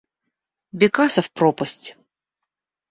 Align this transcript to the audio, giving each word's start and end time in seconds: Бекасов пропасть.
Бекасов 0.71 1.29
пропасть. 1.31 1.95